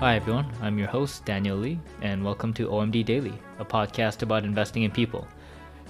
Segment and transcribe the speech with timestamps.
[0.00, 0.50] Hi, everyone.
[0.62, 4.90] I'm your host, Daniel Lee, and welcome to OMD Daily, a podcast about investing in
[4.90, 5.28] people.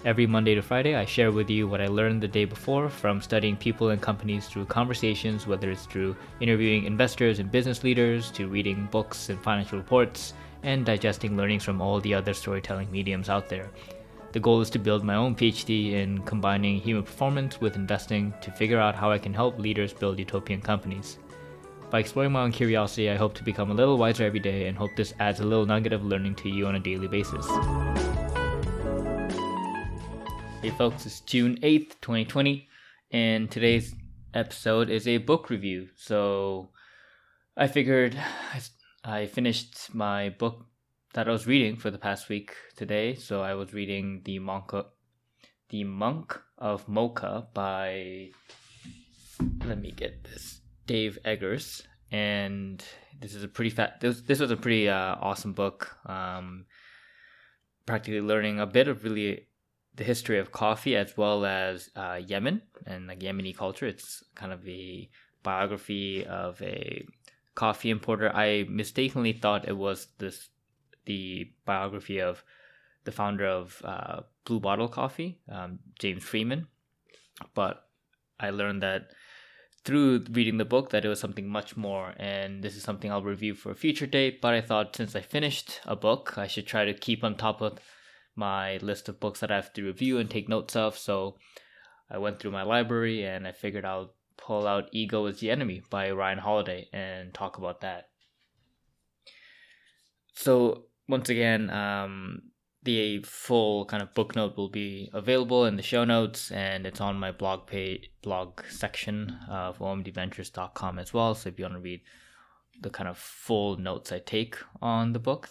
[0.04, 3.22] Every Monday to Friday, I share with you what I learned the day before from
[3.22, 8.48] studying people and companies through conversations, whether it's through interviewing investors and business leaders, to
[8.48, 13.48] reading books and financial reports, and digesting learnings from all the other storytelling mediums out
[13.48, 13.70] there.
[14.32, 18.50] The goal is to build my own PhD in combining human performance with investing to
[18.50, 21.18] figure out how I can help leaders build utopian companies.
[21.90, 24.78] By exploring my own curiosity, I hope to become a little wiser every day and
[24.78, 27.44] hope this adds a little nugget of learning to you on a daily basis.
[30.62, 32.68] Hey folks, it's June 8th, 2020,
[33.10, 33.96] and today's
[34.34, 35.88] episode is a book review.
[35.96, 36.68] So
[37.56, 38.16] I figured
[39.02, 40.66] I finished my book
[41.14, 43.16] that I was reading for the past week today.
[43.16, 44.86] So I was reading The Monk of,
[45.70, 48.30] the Monk of Mokha by
[49.64, 50.59] let me get this
[50.90, 52.84] Dave Eggers, and
[53.20, 54.00] this is a pretty fat.
[54.00, 55.96] This, this was a pretty uh, awesome book.
[56.04, 56.66] Um,
[57.86, 59.46] practically learning a bit of really
[59.94, 63.86] the history of coffee as well as uh, Yemen and like Yemeni culture.
[63.86, 65.08] It's kind of a
[65.44, 67.06] biography of a
[67.54, 68.34] coffee importer.
[68.34, 70.48] I mistakenly thought it was this
[71.04, 72.42] the biography of
[73.04, 76.66] the founder of uh, Blue Bottle Coffee, um, James Freeman,
[77.54, 77.86] but
[78.40, 79.10] I learned that
[79.84, 83.22] through reading the book that it was something much more and this is something I'll
[83.22, 86.66] review for a future date but I thought since I finished a book I should
[86.66, 87.78] try to keep on top of
[88.36, 91.36] my list of books that I have to review and take notes of so
[92.10, 95.82] I went through my library and I figured I'll pull out Ego is the Enemy
[95.90, 98.08] by Ryan Holiday and talk about that.
[100.34, 102.42] So once again, um,
[102.82, 107.00] the full kind of book note will be available in the show notes and it's
[107.00, 111.34] on my blog page blog section uh, of omdventures.com as well.
[111.34, 112.00] So if you want to read
[112.80, 115.50] the kind of full notes i take on the book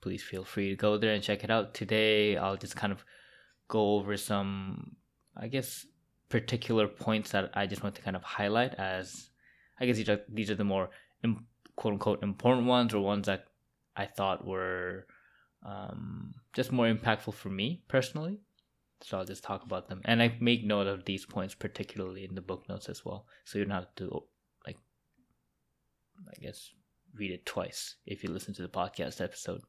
[0.00, 1.74] please feel free to go there and check it out.
[1.74, 3.04] Today i'll just kind of
[3.66, 4.96] go over some
[5.36, 5.86] i guess
[6.28, 9.30] particular points that i just want to kind of highlight as
[9.80, 10.90] i guess these are these are the more
[11.76, 13.46] quote unquote important ones or ones that
[13.96, 15.06] i thought were
[15.64, 18.38] um, just more impactful for me personally.
[19.02, 22.34] So I'll just talk about them, and I make note of these points particularly in
[22.34, 24.24] the book notes as well, so you don't have to
[24.66, 24.76] like,
[26.28, 26.72] I guess,
[27.14, 29.60] read it twice if you listen to the podcast episode.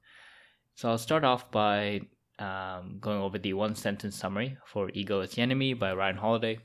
[0.74, 2.02] So I'll start off by
[2.40, 6.58] um, going over the one sentence summary for Ego is the Enemy by Ryan Holiday.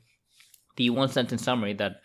[0.76, 1.96] The one sentence summary that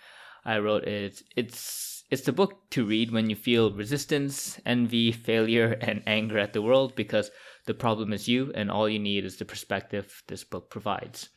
[0.44, 5.74] I wrote is it's it's the book to read when you feel resistance, envy, failure,
[5.82, 7.30] and anger at the world because
[7.66, 11.30] the problem is you and all you need is the perspective this book provides.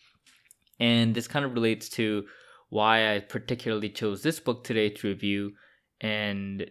[0.81, 2.25] And this kind of relates to
[2.71, 5.53] why I particularly chose this book today to review
[6.01, 6.71] and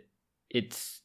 [0.50, 1.01] it's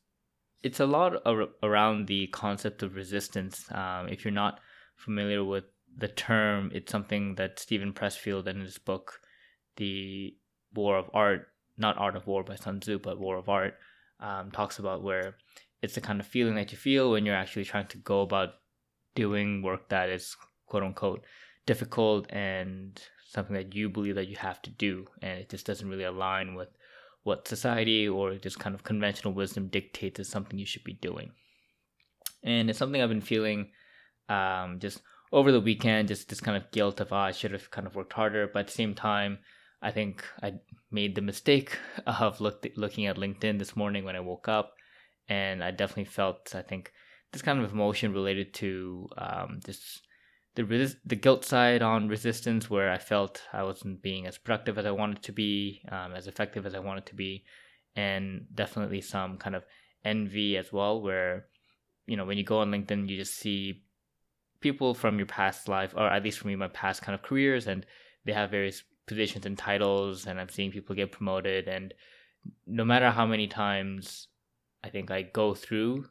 [0.62, 3.70] it's a lot ar- around the concept of resistance.
[3.70, 4.58] Um, if you're not
[4.96, 5.64] familiar with
[5.96, 9.20] the term, it's something that Steven Pressfield in his book,
[9.76, 10.34] The
[10.74, 11.46] War of Art,
[11.78, 13.74] not Art of War by Sun Tzu, but War of Art,
[14.20, 15.36] um, talks about where
[15.82, 18.54] it's the kind of feeling that you feel when you're actually trying to go about
[19.14, 21.24] doing work that is quote unquote
[21.66, 25.88] difficult and something that you believe that you have to do, and it just doesn't
[25.88, 26.68] really align with
[27.24, 31.32] what society or just kind of conventional wisdom dictates as something you should be doing.
[32.44, 33.70] And it's something I've been feeling
[34.28, 35.00] um, just
[35.32, 37.96] over the weekend, just this kind of guilt of, oh, I should have kind of
[37.96, 38.46] worked harder.
[38.46, 39.38] But at the same time,
[39.82, 40.54] I think I
[40.90, 44.74] made the mistake of look, looking at LinkedIn this morning when I woke up,
[45.28, 46.92] and I definitely felt I think
[47.32, 50.00] this kind of emotion related to um, this
[50.54, 54.86] the the guilt side on resistance, where I felt I wasn't being as productive as
[54.86, 57.44] I wanted to be, um, as effective as I wanted to be,
[57.94, 59.64] and definitely some kind of
[60.04, 61.46] envy as well, where
[62.06, 63.82] you know when you go on LinkedIn, you just see
[64.60, 67.66] people from your past life, or at least from me, my past kind of careers,
[67.66, 67.84] and
[68.24, 71.94] they have various positions and titles and I'm seeing people get promoted and
[72.66, 74.28] no matter how many times
[74.84, 76.06] I think I go through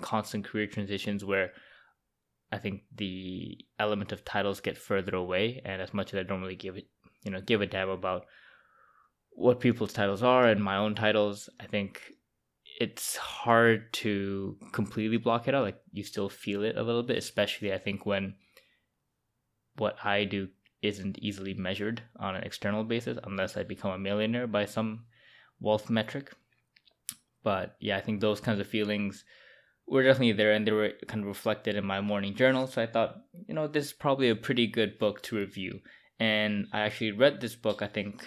[0.00, 1.52] constant career transitions where
[2.52, 6.40] I think the element of titles get further away and as much as I don't
[6.40, 6.88] really give it
[7.24, 8.26] you know give a damn about
[9.34, 12.00] what people's titles are and my own titles, I think
[12.80, 15.64] it's hard to completely block it out.
[15.64, 18.34] Like you still feel it a little bit, especially I think when
[19.76, 20.48] what I do
[20.84, 25.04] isn't easily measured on an external basis unless I become a millionaire by some
[25.60, 26.32] wealth metric.
[27.42, 29.24] But yeah, I think those kinds of feelings
[29.86, 32.66] were definitely there and they were kind of reflected in my morning journal.
[32.66, 33.16] So I thought,
[33.46, 35.80] you know, this is probably a pretty good book to review.
[36.18, 38.26] And I actually read this book, I think,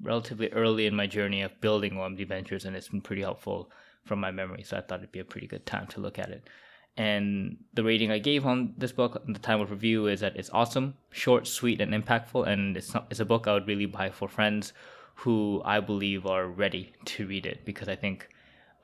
[0.00, 3.70] relatively early in my journey of building OMD Ventures, and it's been pretty helpful
[4.04, 4.62] from my memory.
[4.62, 6.48] So I thought it'd be a pretty good time to look at it.
[6.96, 10.34] And the rating I gave on this book in the time of review is that
[10.36, 12.46] it's awesome, short, sweet, and impactful.
[12.46, 14.72] And it's not, it's a book I would really buy for friends
[15.16, 18.28] who I believe are ready to read it because I think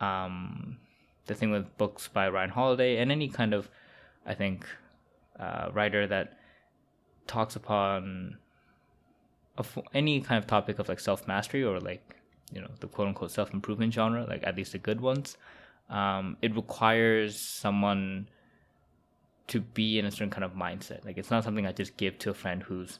[0.01, 0.77] um,
[1.27, 3.71] the thing with books by Ryan Holiday and any kind of,
[4.27, 4.67] I think,
[5.39, 6.39] uh, writer that
[7.27, 8.37] talks upon
[9.95, 12.17] any kind of topic of like self mastery or like
[12.53, 15.37] you know the quote unquote self improvement genre, like at least the good ones,
[15.93, 18.29] um, it requires someone
[19.49, 21.05] to be in a certain kind of mindset.
[21.05, 22.99] Like it's not something I just give to a friend who's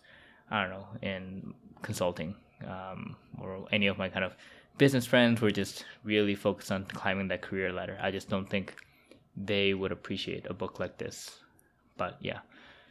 [0.51, 2.35] I don't know in consulting
[2.69, 4.37] um, or any of my kind of
[4.77, 7.99] business friends who are just really focused on climbing that career ladder.
[8.01, 8.75] I just don't think
[9.37, 11.41] they would appreciate a book like this.
[11.97, 12.41] But yeah,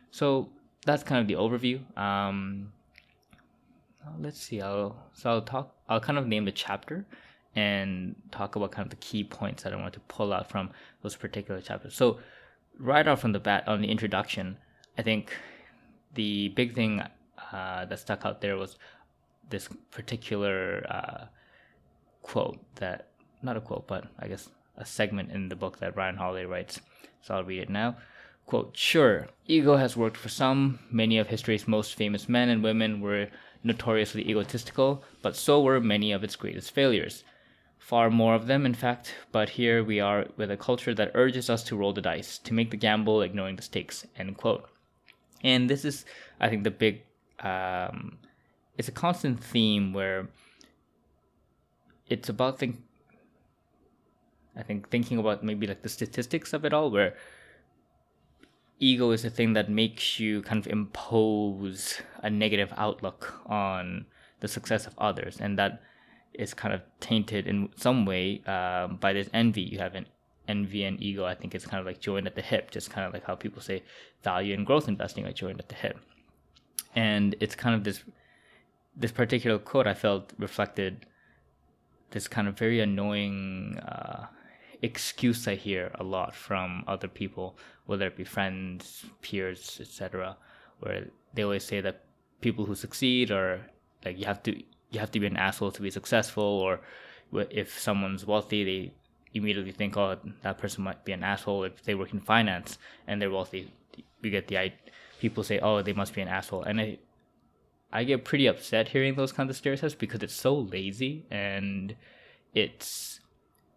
[0.09, 0.49] so
[0.85, 1.79] that's kind of the overview.
[1.97, 2.71] Um,
[4.19, 4.61] let's see.
[4.61, 5.75] I'll so I'll talk.
[5.87, 7.05] I'll kind of name the chapter
[7.55, 10.69] and talk about kind of the key points that I want to pull out from
[11.01, 11.95] those particular chapters.
[11.95, 12.19] So
[12.79, 14.57] right off from the bat on the introduction,
[14.97, 15.33] I think
[16.13, 17.03] the big thing
[17.51, 18.77] uh, that stuck out there was
[19.49, 21.25] this particular uh,
[22.21, 23.09] quote that
[23.41, 26.79] not a quote, but I guess a segment in the book that Ryan Holiday writes.
[27.21, 27.97] So I'll read it now.
[28.45, 30.79] Quote, sure, ego has worked for some.
[30.89, 33.27] Many of history's most famous men and women were
[33.63, 37.23] notoriously egotistical, but so were many of its greatest failures.
[37.81, 41.49] Far more of them, in fact, but here we are with a culture that urges
[41.49, 44.05] us to roll the dice, to make the gamble, ignoring the stakes.
[44.15, 44.69] End quote.
[45.43, 46.05] And this is,
[46.39, 47.01] I think, the big.
[47.39, 48.19] Um,
[48.77, 50.29] it's a constant theme where
[52.07, 52.77] it's about think.
[54.55, 57.15] I think thinking about maybe like the statistics of it all, where
[58.79, 64.05] ego is the thing that makes you kind of impose a negative outlook on
[64.39, 65.81] the success of others, and that
[66.33, 69.61] is kind of tainted in some way um, by this envy.
[69.61, 70.07] You have an
[70.47, 71.25] envy and ego.
[71.25, 73.35] I think it's kind of like joined at the hip, just kind of like how
[73.35, 73.83] people say
[74.23, 75.97] value and growth investing are joined at the hip,
[76.95, 78.03] and it's kind of this
[78.95, 81.05] this particular quote I felt reflected
[82.11, 83.79] this kind of very annoying.
[83.79, 84.27] Uh,
[84.83, 87.55] excuse I hear a lot from other people,
[87.85, 90.35] whether it be friends, peers, etc.,
[90.79, 92.03] where they always say that
[92.41, 93.61] people who succeed are
[94.03, 96.81] like you have to you have to be an asshole to be successful, or
[97.33, 98.93] if someone's wealthy, they
[99.33, 102.77] immediately think, oh, that person might be an asshole if they work in finance
[103.07, 103.71] and they're wealthy.
[104.21, 104.71] You get the
[105.19, 106.97] people say, oh, they must be an asshole, and I
[107.93, 111.95] I get pretty upset hearing those kinds of stereotypes because it's so lazy and
[112.53, 113.19] it's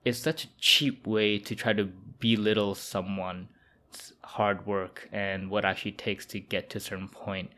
[0.04, 1.88] it's such a cheap way to try to
[2.20, 3.48] belittle someone's
[4.22, 7.50] hard work and what actually takes to get to a certain point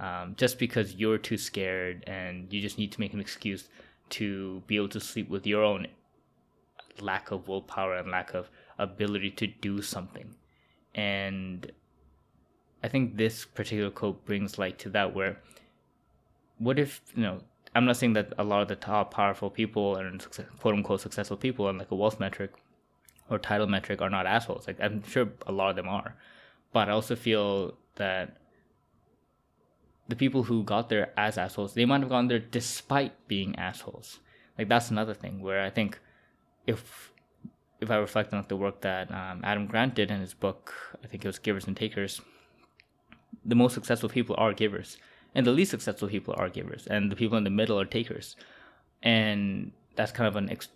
[0.00, 3.68] um, just because you're too scared and you just need to make an excuse
[4.10, 5.86] to be able to sleep with your own
[7.00, 10.34] lack of willpower and lack of ability to do something
[10.94, 11.72] and
[12.84, 15.40] i think this particular quote brings light to that where
[16.58, 17.40] what if you know
[17.74, 20.24] I'm not saying that a lot of the top powerful people and
[20.60, 22.52] quote unquote successful people on like a wealth metric
[23.28, 24.66] or title metric are not assholes.
[24.66, 26.14] Like I'm sure a lot of them are,
[26.72, 28.36] but I also feel that
[30.08, 34.20] the people who got there as assholes, they might have gone there despite being assholes.
[34.58, 35.98] Like that's another thing where I think
[36.66, 37.10] if
[37.80, 41.06] if I reflect on the work that um, Adam Grant did in his book, I
[41.06, 42.20] think it was Givers and Takers.
[43.44, 44.96] The most successful people are givers
[45.34, 48.36] and the least successful people are givers and the people in the middle are takers
[49.02, 50.68] and that's kind of an ex-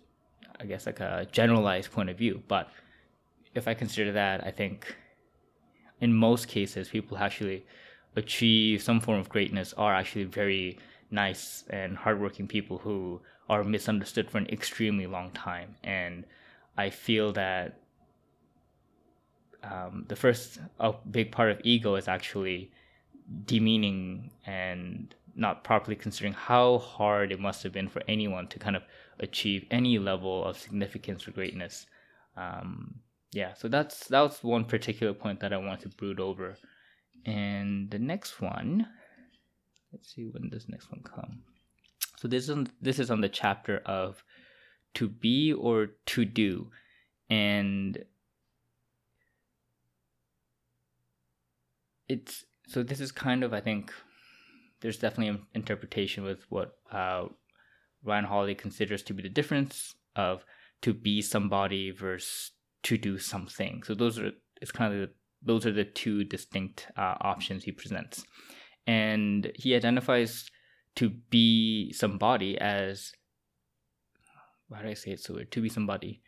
[0.59, 2.69] i guess like a generalized point of view but
[3.55, 4.95] if i consider that i think
[6.01, 7.65] in most cases people actually
[8.15, 10.77] achieve some form of greatness are actually very
[11.11, 16.25] nice and hardworking people who are misunderstood for an extremely long time and
[16.77, 17.79] i feel that
[19.63, 22.71] um, the first a big part of ego is actually
[23.45, 28.75] demeaning and not properly considering how hard it must have been for anyone to kind
[28.75, 28.83] of
[29.19, 31.85] achieve any level of significance or greatness.
[32.35, 32.95] Um,
[33.31, 36.57] yeah, so that's that was one particular point that I wanted to brood over.
[37.25, 38.87] And the next one,
[39.91, 41.43] let's see when does next one come.
[42.17, 44.23] So this is on, this is on the chapter of
[44.95, 46.71] to be or to do,
[47.29, 48.03] and
[52.07, 53.93] it's so this is kind of I think
[54.81, 57.25] there's definitely an interpretation with what uh,
[58.03, 60.43] Ryan Holiday considers to be the difference of
[60.81, 62.51] to be somebody versus
[62.83, 63.83] to do something.
[63.83, 65.09] So those are it's kind of
[65.41, 68.23] those are the two distinct uh, options he presents,
[68.87, 70.49] and he identifies
[70.95, 73.13] to be somebody as
[74.69, 75.51] why do I say it so weird?
[75.51, 76.21] To be somebody.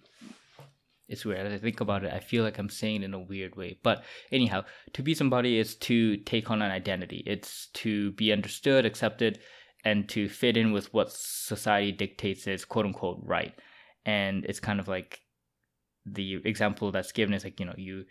[1.08, 1.46] it's weird.
[1.46, 3.78] As I think about it, I feel like I'm saying it in a weird way.
[3.82, 4.64] But anyhow,
[4.94, 7.22] to be somebody is to take on an identity.
[7.26, 9.38] It's to be understood, accepted,
[9.84, 13.54] and to fit in with what society dictates is quote unquote right.
[14.06, 15.20] And it's kind of like
[16.04, 18.04] the example that's given is like, you know, you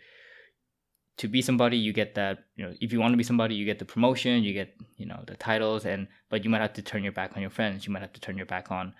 [1.18, 3.66] to be somebody you get that you know if you want to be somebody you
[3.66, 6.80] get the promotion you get you know the titles and but you might have to
[6.80, 8.94] turn your back on your friends you might have to turn your back on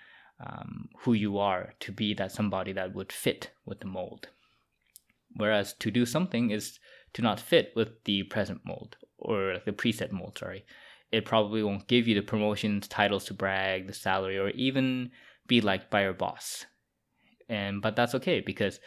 [0.45, 4.29] um, who you are to be that somebody that would fit with the mold.
[5.37, 6.79] Whereas to do something is
[7.15, 10.65] to not fit with the present mold or the preset mold, sorry.
[11.11, 15.11] It probably won't give you the promotions, titles to brag, the salary, or even
[15.47, 16.67] be liked by your boss.
[17.53, 18.81] And but that's okay because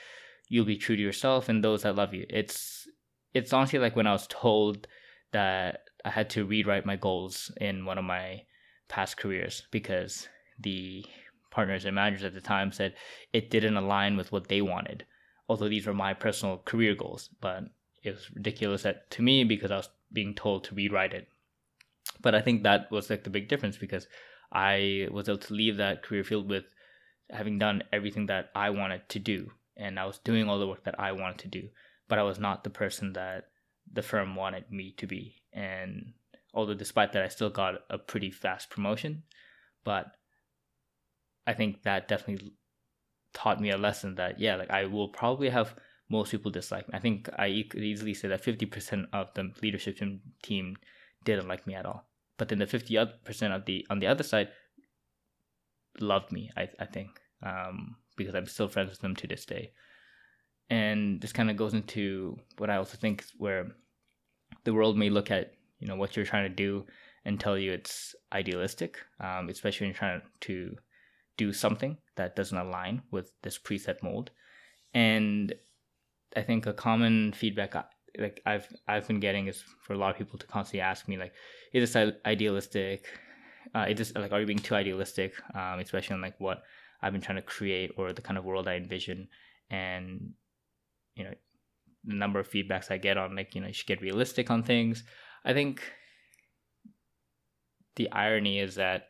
[0.50, 2.26] you'll be true to yourself and those that love you.
[2.30, 2.88] It's
[3.34, 4.88] it's honestly like when I was told
[5.32, 8.42] that I had to rewrite my goals in one of my
[8.88, 10.28] past careers because
[10.60, 11.06] the
[11.52, 12.96] partners and managers at the time said
[13.34, 15.06] it didn't align with what they wanted.
[15.48, 17.66] Although these were my personal career goals, but
[18.04, 21.28] it was ridiculous that, to me because I was being told to rewrite it.
[22.20, 24.08] But I think that was like the big difference because
[24.52, 26.66] I was able to leave that career field with
[27.30, 30.84] having done everything that I wanted to do, and I was doing all the work
[30.86, 31.70] that I wanted to do,
[32.08, 33.46] but I was not the person that
[33.92, 35.36] the firm wanted me to be.
[35.54, 36.14] And
[36.54, 39.24] although despite that, I still got a pretty fast promotion,
[39.84, 40.16] but
[41.48, 42.54] I think that definitely
[43.34, 45.76] taught me a lesson that yeah, like I will probably have
[46.10, 46.94] most people dislike me.
[46.96, 50.00] I think I could easily say that fifty percent of the leadership
[50.42, 50.78] team
[51.24, 54.24] didn't like me at all, but then the fifty percent of the on the other
[54.24, 54.50] side
[56.00, 56.52] loved me.
[56.56, 59.72] I I think um, because I'm still friends with them to this day,
[60.70, 63.72] and this kind of goes into what I also think where
[64.64, 66.86] the world may look at you know what you're trying to do
[67.26, 70.76] and tell you it's idealistic, um, especially when you're trying to
[71.38, 74.32] do something that doesn't align with this preset mold.
[74.94, 75.54] And
[76.36, 77.76] I think a common feedback
[78.18, 81.18] like I've I've been getting is for a lot of people to constantly ask me
[81.18, 81.34] like,
[81.74, 83.08] is this idealistic?
[83.74, 85.34] Uh, is this like are you being too idealistic?
[85.54, 86.64] Um, especially on like what
[87.02, 89.28] I've been trying to create or the kind of world I envision,
[89.70, 90.34] and
[91.16, 91.34] you know,
[92.04, 94.64] the number of feedbacks I get on like you know you should get realistic on
[94.64, 95.04] things.
[95.44, 95.82] I think
[97.96, 99.08] the irony is that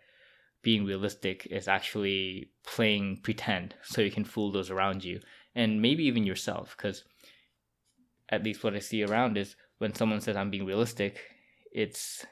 [0.62, 5.20] being realistic is actually playing pretend so you can fool those around you
[5.54, 7.04] and maybe even yourself because
[8.30, 11.22] at least what i see around is when someone says i'm being realistic
[11.72, 12.26] it's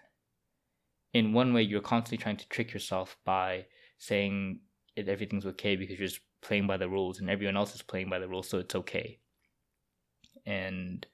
[1.14, 3.66] in one way you're constantly trying to trick yourself by
[3.98, 4.60] saying
[4.96, 8.10] it, everything's okay because you're just playing by the rules and everyone else is playing
[8.10, 9.18] by the rules so it's okay
[10.46, 11.08] and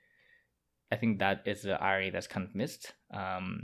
[0.91, 3.62] i think that is the irony that's kind of missed um,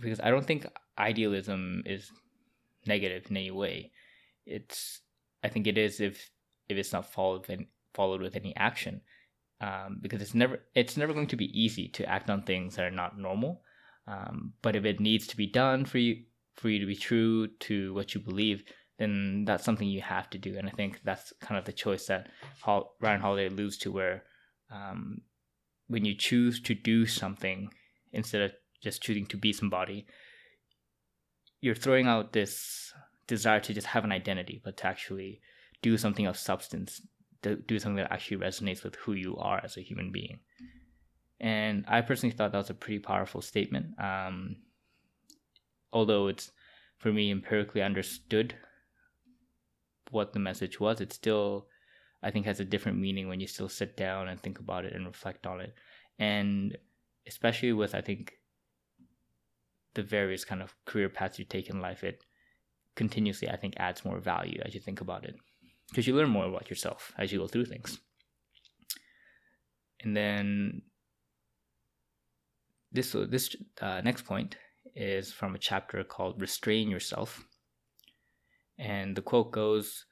[0.00, 0.66] because i don't think
[0.98, 2.12] idealism is
[2.86, 3.90] negative in any way.
[4.46, 5.00] It's
[5.42, 6.30] I think it is if
[6.68, 7.60] if it's not followed with,
[7.94, 9.00] followed with any action,
[9.60, 12.84] um, because it's never it's never going to be easy to act on things that
[12.84, 13.62] are not normal.
[14.10, 16.24] Um, but if it needs to be done for you
[16.56, 18.64] for you to be true to what you believe,
[18.98, 20.56] then that's something you have to do.
[20.58, 22.28] And I think that's kind of the choice that
[22.66, 24.24] Ryan Holiday alludes to, where
[24.70, 25.22] um,
[25.86, 27.70] when you choose to do something
[28.12, 28.52] instead of
[28.82, 30.06] just choosing to be somebody,
[31.60, 32.92] you're throwing out this
[33.26, 35.40] desire to just have an identity, but to actually
[35.82, 37.00] do something of substance,
[37.42, 40.40] to do something that actually resonates with who you are as a human being.
[41.40, 43.98] And I personally thought that was a pretty powerful statement.
[43.98, 44.56] Um,
[45.92, 46.52] although it's
[46.98, 48.54] for me empirically understood
[50.10, 51.66] what the message was, it still
[52.22, 54.92] I think has a different meaning when you still sit down and think about it
[54.92, 55.74] and reflect on it.
[56.18, 56.76] And
[57.26, 58.34] especially with I think
[59.94, 62.22] the various kind of career paths you take in life, it
[62.94, 65.36] continuously, I think, adds more value as you think about it.
[65.88, 67.98] Because you learn more about yourself as you go through things.
[70.02, 70.82] And then
[72.92, 74.56] this this uh, next point
[74.94, 77.44] is from a chapter called "Restrain Yourself,"
[78.78, 80.04] and the quote goes,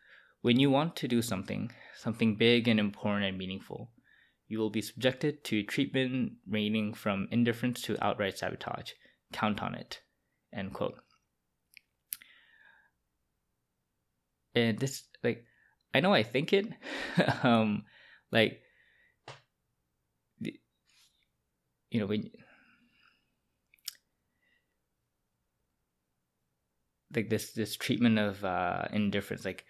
[0.43, 3.91] "When you want to do something, something big and important and meaningful,
[4.47, 8.93] you will be subjected to treatment ranging from indifference to outright sabotage."
[9.33, 10.01] count on it.
[10.53, 10.99] End quote.
[14.55, 15.45] And this like
[15.95, 16.67] i know i think it
[17.43, 17.85] um
[18.31, 18.61] like
[21.91, 22.31] you know when
[27.15, 29.65] like this this treatment of uh indifference like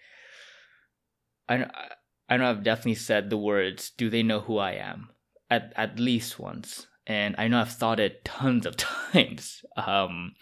[1.47, 1.65] i
[2.29, 5.09] i know i've definitely said the words do they know who i am
[5.49, 9.65] at at least once and I know I've thought it tons of times.
[9.75, 10.35] Um,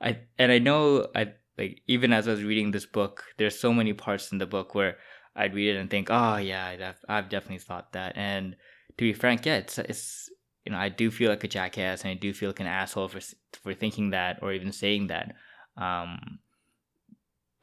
[0.00, 3.72] I and I know I like even as I was reading this book, there's so
[3.72, 4.96] many parts in the book where
[5.36, 8.16] I'd read it and think, oh yeah, I've, I've definitely thought that.
[8.16, 8.54] And
[8.96, 10.30] to be frank, yeah, it's it's
[10.64, 13.08] you know I do feel like a jackass and I do feel like an asshole
[13.08, 13.20] for
[13.60, 15.34] for thinking that or even saying that.
[15.76, 16.38] Um,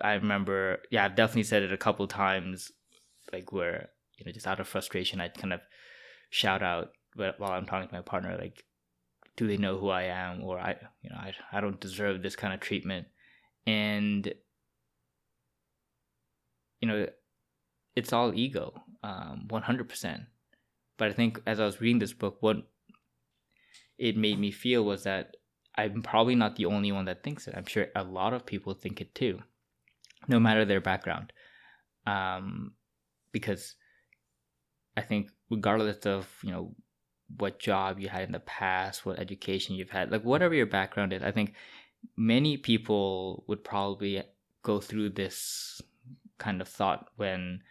[0.02, 2.72] I remember, yeah, I've definitely said it a couple times,
[3.32, 5.62] like where you know just out of frustration, I'd kind of
[6.30, 8.64] shout out while I'm talking to my partner, like,
[9.36, 12.36] do they know who I am, or I, you know, I I don't deserve this
[12.36, 13.08] kind of treatment,
[13.68, 14.34] and
[16.82, 17.08] you know,
[17.96, 20.26] it's all ego, um, 100%.
[20.98, 22.58] But I think as I was reading this book, what
[23.98, 25.36] it made me feel was that
[25.76, 27.56] I'm probably not the only one that thinks it.
[27.56, 29.40] I'm sure a lot of people think it too,
[30.28, 31.32] no matter their background.
[32.06, 32.74] Um,
[33.32, 33.76] because
[34.98, 36.76] I think regardless of, you know,
[37.38, 41.14] what job you had in the past, what education you've had, like whatever your background
[41.14, 41.54] is, I think
[42.18, 44.24] many people would probably
[44.64, 45.82] go through this
[46.38, 47.62] kind of thought when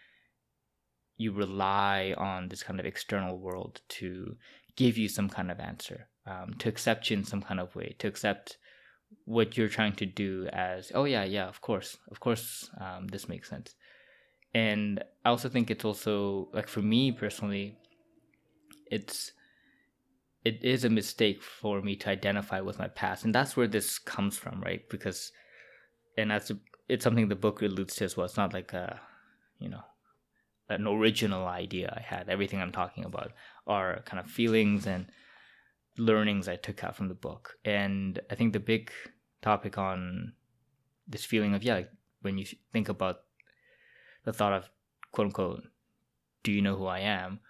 [1.19, 4.37] you rely on this kind of external world to
[4.77, 7.95] give you some kind of answer, um, to accept you in some kind of way,
[7.99, 8.59] to accept
[9.25, 13.29] what you're trying to do as, oh, yeah, yeah, of course, of course, um, this
[13.29, 13.75] makes sense.
[14.55, 17.77] And I also think it's also, like for me personally,
[18.91, 19.33] it's,
[20.45, 23.25] it is a mistake for me to identify with my past.
[23.25, 24.89] And that's where this comes from, right?
[24.89, 25.33] Because,
[26.17, 26.51] and that's
[26.89, 28.27] it's something the book alludes to as well.
[28.27, 29.01] It's not like a,
[29.59, 29.83] you know,
[30.69, 32.29] an original idea I had.
[32.29, 33.33] Everything I'm talking about
[33.67, 35.07] are kind of feelings and
[36.01, 37.59] learnings I took out from the book.
[37.65, 38.91] And I think the big
[39.43, 40.33] topic on
[41.07, 41.91] this feeling of, yeah, like
[42.23, 43.21] when you think about
[44.25, 44.71] the thought of
[45.13, 45.63] quote unquote,
[46.43, 47.41] do you know who I am?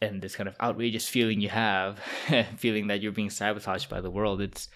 [0.00, 1.98] And this kind of outrageous feeling you have,
[2.56, 4.68] feeling that you're being sabotaged by the world, it's,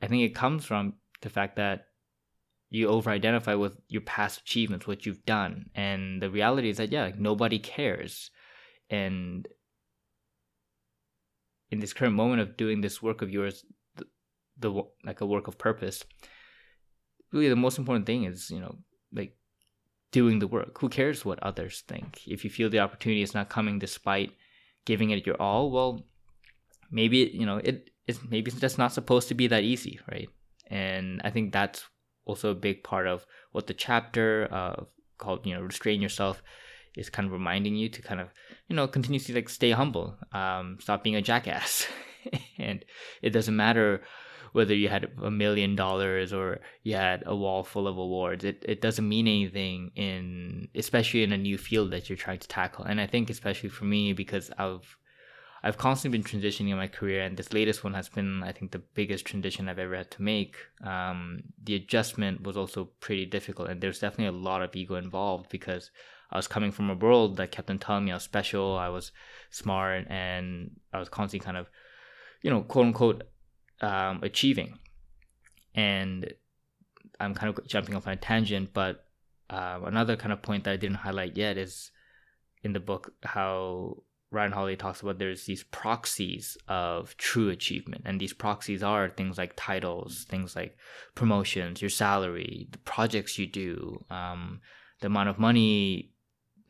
[0.00, 1.86] I think it comes from the fact that
[2.68, 5.70] you over identify with your past achievements, what you've done.
[5.74, 8.30] And the reality is that, yeah, like nobody cares.
[8.90, 9.46] And
[11.70, 13.64] in this current moment of doing this work of yours,
[13.96, 14.04] the,
[14.58, 16.04] the like a work of purpose,
[17.32, 18.76] really the most important thing is, you know,
[19.12, 19.36] like
[20.12, 20.78] doing the work.
[20.80, 22.20] Who cares what others think?
[22.26, 24.32] If you feel the opportunity is not coming despite
[24.84, 26.06] giving it your all, well,
[26.90, 30.28] maybe, you know, it is maybe it's just not supposed to be that easy, right?
[30.68, 31.84] And I think that's
[32.24, 34.84] also a big part of what the chapter uh,
[35.18, 36.42] called you know restrain yourself
[36.96, 38.28] is kind of reminding you to kind of
[38.68, 40.16] you know continuously like stay humble.
[40.32, 41.86] Um, stop being a jackass.
[42.58, 42.84] And
[43.22, 44.02] it doesn't matter
[44.50, 48.42] whether you had a million dollars or you had a wall full of awards.
[48.42, 52.48] It, it doesn't mean anything in especially in a new field that you're trying to
[52.48, 52.84] tackle.
[52.84, 54.96] And i think especially for me because i've
[55.66, 58.70] I've constantly been transitioning in my career, and this latest one has been, I think,
[58.70, 60.54] the biggest transition I've ever had to make.
[60.84, 65.48] Um, the adjustment was also pretty difficult, and there's definitely a lot of ego involved
[65.48, 65.90] because
[66.30, 68.88] I was coming from a world that kept on telling me I was special, I
[68.88, 69.12] was
[69.50, 71.68] smart, and I was constantly kind of,
[72.42, 73.22] you know, quote unquote,
[73.80, 74.78] um, achieving.
[75.74, 76.32] And
[77.20, 79.04] I'm kind of jumping off on a tangent, but
[79.50, 81.90] uh, another kind of point that I didn't highlight yet is
[82.62, 88.02] in the book how Ryan Holiday talks about there's these proxies of true achievement.
[88.04, 90.76] And these proxies are things like titles, things like
[91.14, 94.60] promotions, your salary, the projects you do, um,
[95.00, 96.10] the amount of money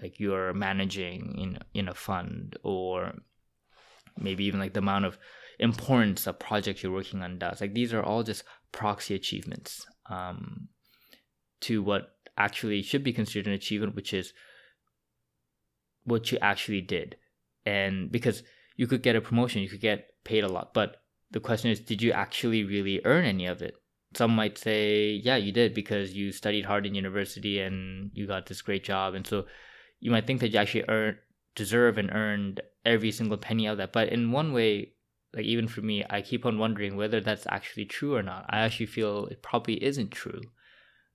[0.00, 3.14] like you're managing in in a fund, or
[4.18, 5.18] maybe even like the amount of
[5.58, 7.60] importance a project you're working on does.
[7.60, 10.68] Like these are all just proxy achievements um,
[11.60, 14.32] to what actually should be considered an achievement, which is
[16.04, 17.16] what you actually did
[17.66, 18.44] and because
[18.76, 21.80] you could get a promotion, you could get paid a lot, but the question is,
[21.80, 23.74] did you actually really earn any of it?
[24.14, 28.46] Some might say, yeah, you did because you studied hard in university and you got
[28.46, 29.46] this great job, and so
[30.00, 31.18] you might think that you actually earned,
[31.54, 33.92] deserve, and earned every single penny of that.
[33.92, 34.92] But in one way,
[35.34, 38.46] like even for me, I keep on wondering whether that's actually true or not.
[38.48, 40.42] I actually feel it probably isn't true.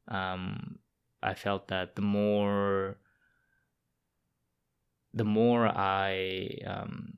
[0.08, 0.80] Um,
[1.24, 2.98] I felt that the more
[5.14, 7.18] the more I um,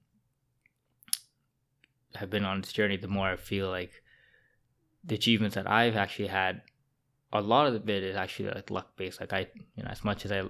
[2.15, 4.01] have been on this journey, the more I feel like
[5.03, 6.61] the achievements that I've actually had,
[7.31, 9.19] a lot of it is actually like luck based.
[9.19, 10.43] Like I, you know, as much as I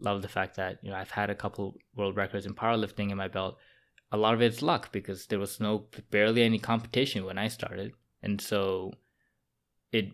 [0.00, 3.16] love the fact that you know I've had a couple world records in powerlifting in
[3.16, 3.58] my belt,
[4.10, 7.92] a lot of it's luck because there was no barely any competition when I started,
[8.22, 8.92] and so
[9.92, 10.12] it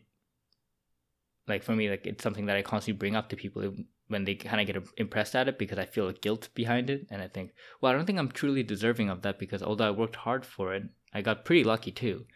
[1.47, 3.73] like for me like it's something that I constantly bring up to people
[4.09, 7.07] when they kind of get impressed at it because I feel a guilt behind it.
[7.11, 9.91] And I think, well, I don't think I'm truly deserving of that because although I
[9.91, 12.27] worked hard for it, I got pretty lucky too.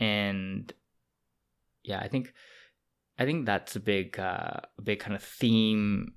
[0.00, 0.72] And
[1.84, 2.32] yeah, I think,
[3.18, 6.14] I think that's a big, uh, a big kind of theme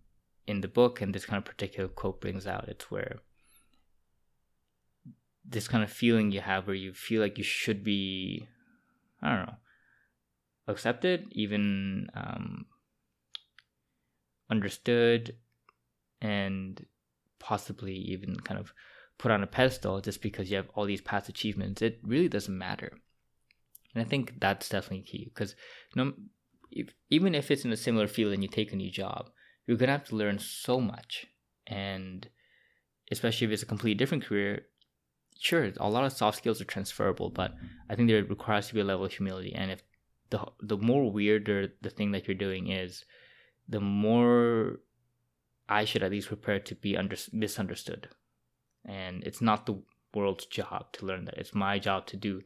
[0.48, 2.68] in the book and this kind of particular quote brings out.
[2.68, 3.18] It's where
[5.46, 8.48] this kind of feeling you have where you feel like you should be,
[9.22, 9.56] I don't know,
[10.68, 12.66] accepted, even um,
[14.50, 15.36] understood,
[16.22, 16.86] and
[17.40, 18.74] possibly even kind of
[19.18, 21.82] put on a pedestal just because you have all these past achievements.
[21.82, 22.92] It really doesn't matter.
[23.94, 25.56] And I think that's definitely key because
[25.96, 26.14] you know,
[26.72, 29.30] if, even if it's in a similar field and you take a new job,
[29.68, 31.28] you're gonna have to learn so much.
[31.68, 32.28] And
[33.12, 34.66] especially if it's a completely different career,
[35.40, 37.54] sure, a lot of soft skills are transferable, but
[37.90, 39.54] I think there requires to be a level of humility.
[39.54, 39.84] And if
[40.30, 43.06] the the more weirder the thing that you're doing is,
[43.68, 44.80] the more
[45.70, 48.10] I should at least prepare to be under, misunderstood.
[48.86, 49.82] And it's not the
[50.14, 51.38] world's job to learn that.
[51.38, 52.42] It's my job to do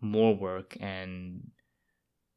[0.00, 1.50] more work and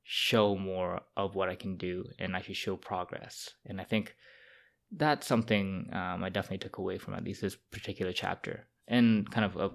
[0.08, 3.50] show more of what I can do and actually show progress.
[3.66, 4.16] And I think
[4.92, 9.46] that's something um, I definitely took away from at least this particular chapter and kind
[9.46, 9.72] of a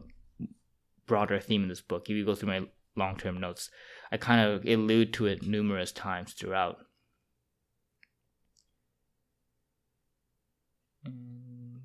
[1.06, 2.08] broader theme in this book.
[2.08, 3.70] If you go through my long term notes,
[4.12, 6.78] I kind of allude to it numerous times throughout.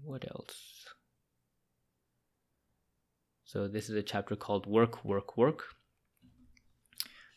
[0.04, 0.86] What else?
[3.44, 5.64] So, this is a chapter called Work, Work, Work.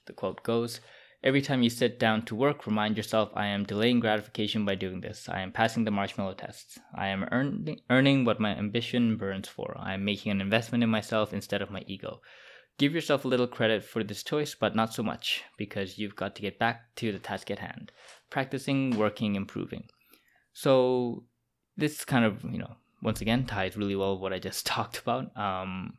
[0.07, 0.81] The quote goes
[1.29, 5.03] Every time you sit down to work, remind yourself I am delaying gratification by doing
[5.03, 5.29] this.
[5.29, 6.79] I am passing the marshmallow tests.
[6.95, 9.77] I am earning, earning what my ambition burns for.
[9.79, 12.23] I am making an investment in myself instead of my ego.
[12.79, 16.35] Give yourself a little credit for this choice, but not so much, because you've got
[16.37, 17.93] to get back to the task at hand.
[18.31, 19.85] Practicing, working, improving.
[20.55, 21.25] So,
[21.77, 24.97] this kind of, you know, once again ties really well with what I just talked
[24.97, 25.37] about.
[25.37, 25.99] Um,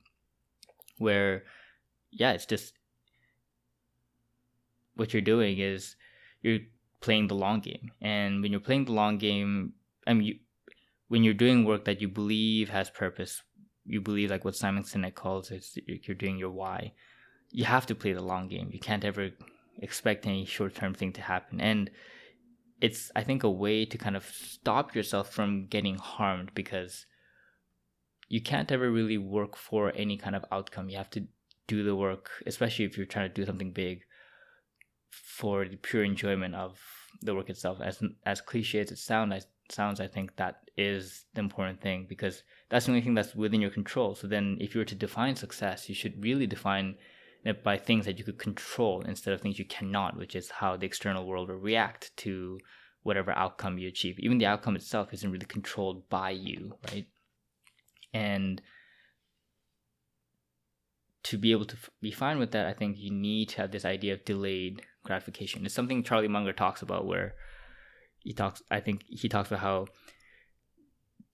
[0.97, 1.43] where,
[2.09, 2.73] yeah, it's just
[4.99, 5.95] what you're doing is
[6.41, 6.59] you're
[7.01, 7.91] playing the long game.
[8.01, 9.73] And when you're playing the long game,
[10.05, 10.35] I mean, you,
[11.07, 13.41] when you're doing work that you believe has purpose,
[13.85, 16.93] you believe like what Simon Sinek calls it, you're doing your why.
[17.51, 18.69] You have to play the long game.
[18.71, 19.31] You can't ever
[19.81, 21.59] expect any short term thing to happen.
[21.59, 21.89] And
[22.81, 27.05] it's, I think, a way to kind of stop yourself from getting harmed because
[28.27, 30.89] you can't ever really work for any kind of outcome.
[30.89, 31.25] You have to
[31.67, 34.03] do the work, especially if you're trying to do something big
[35.09, 36.79] for the pure enjoyment of
[37.21, 37.79] the work itself.
[37.81, 42.05] As as cliche as it sound, I, sounds, I think that is the important thing
[42.07, 44.15] because that's the only thing that's within your control.
[44.15, 46.95] So then, if you were to define success, you should really define
[47.45, 50.75] it by things that you could control instead of things you cannot, which is how
[50.75, 52.59] the external world will react to
[53.03, 54.19] whatever outcome you achieve.
[54.19, 57.07] Even the outcome itself isn't really controlled by you, right?
[58.13, 58.61] And
[61.29, 63.85] to be able to be fine with that, I think you need to have this
[63.85, 65.63] idea of delayed gratification.
[65.63, 67.35] It's something Charlie Munger talks about where
[68.17, 69.85] he talks I think he talks about how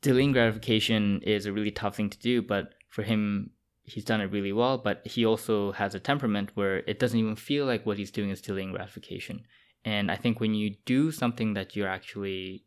[0.02, 3.52] delaying gratification is a really tough thing to do, but for him
[3.84, 7.38] he's done it really well, but he also has a temperament where it doesn't even
[7.38, 9.46] feel like what he's doing is delaying gratification.
[9.86, 12.66] And I think when you do something that you're actually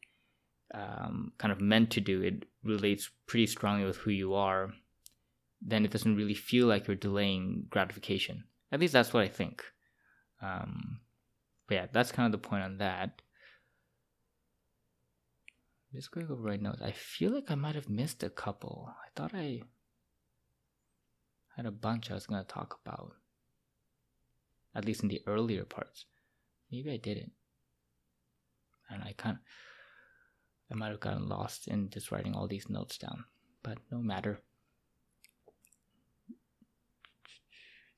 [0.72, 4.72] um, kind of meant to do, it relates pretty strongly with who you are,
[5.60, 8.44] then it doesn't really feel like you're delaying gratification.
[8.70, 9.62] At least that's what I think.
[10.42, 11.00] Um,
[11.66, 13.22] but yeah, that's kind of the point on that.
[15.94, 16.82] Just going over right notes.
[16.82, 18.88] I feel like I might have missed a couple.
[18.90, 19.62] I thought I
[21.56, 23.12] had a bunch I was going to talk about.
[24.74, 26.04] At least in the earlier parts.
[26.70, 27.32] Maybe I didn't.
[28.90, 29.42] And I kind of,
[30.70, 33.24] I might have gotten lost in just writing all these notes down.
[33.62, 34.40] But no matter.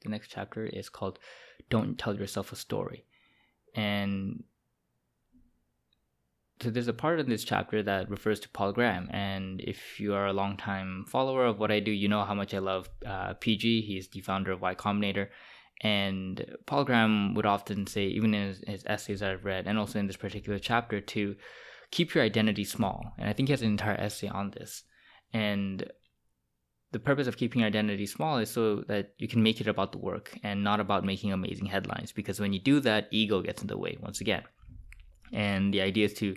[0.03, 1.19] The next chapter is called
[1.69, 3.05] Don't Tell Yourself a Story.
[3.75, 4.45] And
[6.61, 9.09] so there's a part in this chapter that refers to Paul Graham.
[9.13, 12.53] And if you are a long-time follower of what I do, you know how much
[12.53, 13.83] I love uh, PG.
[13.83, 15.29] He's the founder of Y Combinator.
[15.83, 19.79] And Paul Graham would often say, even in his, his essays that I've read, and
[19.79, 21.37] also in this particular chapter, to
[21.91, 23.15] keep your identity small.
[23.19, 24.83] And I think he has an entire essay on this.
[25.33, 25.91] And
[26.93, 29.93] the purpose of keeping your identity small is so that you can make it about
[29.93, 32.11] the work and not about making amazing headlines.
[32.13, 34.43] Because when you do that, ego gets in the way once again.
[35.33, 36.37] And the idea is to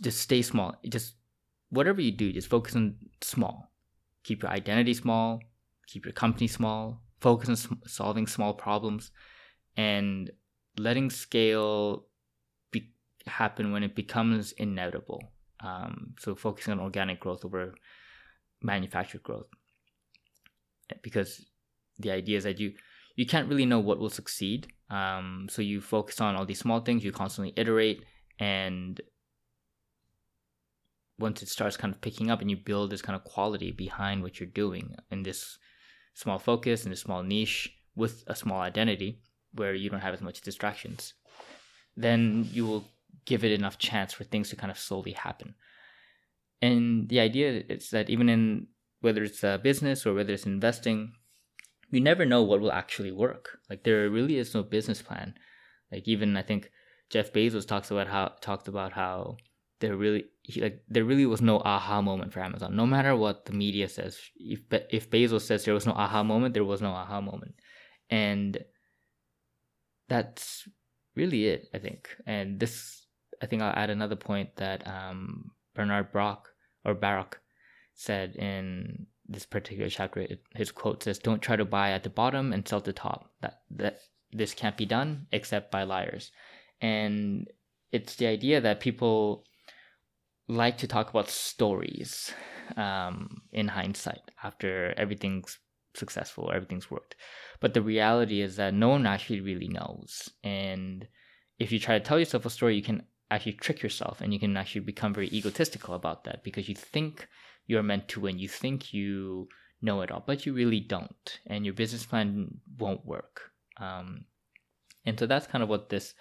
[0.00, 0.76] just stay small.
[0.88, 1.14] Just
[1.70, 3.72] whatever you do, just focus on small.
[4.22, 5.40] Keep your identity small.
[5.86, 7.02] Keep your company small.
[7.20, 9.10] Focus on solving small problems,
[9.76, 10.30] and
[10.76, 12.06] letting scale
[12.70, 12.92] be-
[13.26, 15.20] happen when it becomes inevitable.
[15.58, 17.74] Um, so focusing on organic growth over
[18.62, 19.48] manufactured growth
[21.02, 21.44] because
[21.98, 22.72] the idea is that you
[23.16, 26.80] you can't really know what will succeed um, so you focus on all these small
[26.80, 28.04] things you constantly iterate
[28.38, 29.00] and
[31.18, 34.22] once it starts kind of picking up and you build this kind of quality behind
[34.22, 35.58] what you're doing in this
[36.14, 39.20] small focus in a small niche with a small identity
[39.54, 41.14] where you don't have as much distractions,
[41.96, 42.84] then you will
[43.24, 45.54] give it enough chance for things to kind of slowly happen.
[46.60, 48.66] And the idea is that even in
[49.00, 51.12] whether it's a business or whether it's investing,
[51.90, 53.58] you never know what will actually work.
[53.70, 55.34] Like there really is no business plan.
[55.92, 56.70] Like even I think
[57.10, 59.36] Jeff Bezos talks about how talked about how
[59.80, 62.76] there really he, like there really was no aha moment for Amazon.
[62.76, 66.54] No matter what the media says, if if Bezos says there was no aha moment,
[66.54, 67.54] there was no aha moment,
[68.10, 68.58] and
[70.08, 70.68] that's
[71.14, 71.68] really it.
[71.72, 73.06] I think, and this
[73.40, 76.50] I think I'll add another point that um, Bernard Brock
[76.84, 77.40] or Baruch
[77.94, 80.26] said in this particular chapter.
[80.54, 83.32] His quote says, "Don't try to buy at the bottom and sell at the top.
[83.40, 84.00] That that
[84.32, 86.32] this can't be done except by liars."
[86.80, 87.48] And
[87.92, 89.44] it's the idea that people
[90.48, 92.32] like to talk about stories
[92.76, 95.58] um, in hindsight after everything's
[95.94, 97.14] successful everything's worked.
[97.60, 100.28] But the reality is that no one actually really knows.
[100.42, 101.06] And
[101.58, 104.40] if you try to tell yourself a story, you can actually trick yourself and you
[104.40, 107.28] can actually become very egotistical about that because you think
[107.66, 108.38] you're meant to win.
[108.38, 109.48] You think you
[109.82, 111.38] know it all, but you really don't.
[111.46, 113.52] And your business plan won't work.
[113.78, 114.24] Um,
[115.04, 116.14] and so that's kind of what this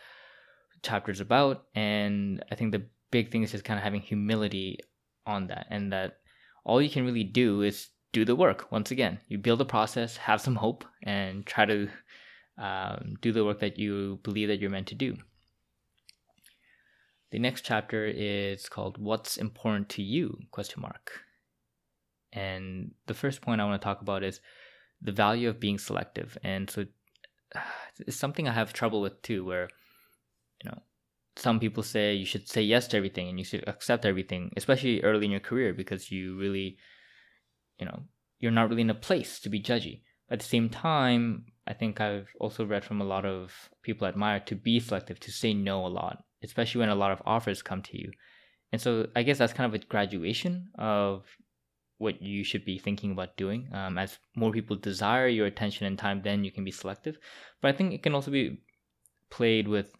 [0.84, 1.66] chapter is about.
[1.74, 4.80] And I think the big thing is just kind of having humility
[5.26, 6.18] on that and that
[6.64, 10.18] all you can really do is do the work once again you build a process
[10.18, 11.90] have some hope and try to
[12.58, 15.16] um, do the work that you believe that you're meant to do
[17.32, 20.38] the next chapter is called what's important to you?
[20.52, 21.12] Question mark.
[22.34, 24.42] And the first point i want to talk about is
[25.02, 26.38] the value of being selective.
[26.44, 26.86] And so
[28.00, 29.70] it's something i have trouble with too where
[30.64, 30.82] you know
[31.38, 35.02] some people say you should say yes to everything and you should accept everything, especially
[35.04, 36.78] early in your career, because you really,
[37.80, 38.04] you know,
[38.40, 40.02] you're not really in a place to be judgy.
[40.30, 44.10] At the same time, I think I've also read from a lot of people I
[44.10, 47.62] admire to be selective, to say no a lot, especially when a lot of offers
[47.62, 48.12] come to you.
[48.72, 51.24] And so I guess that's kind of a graduation of
[51.98, 53.70] what you should be thinking about doing.
[53.74, 57.18] Um, as more people desire your attention and time, then you can be selective.
[57.62, 58.62] But I think it can also be
[59.30, 59.94] played with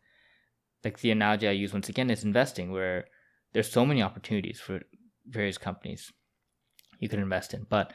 [0.84, 3.06] like the analogy I use once again is investing, where
[3.54, 4.82] there's so many opportunities for
[5.26, 6.12] various companies
[7.00, 7.94] you can invest in, but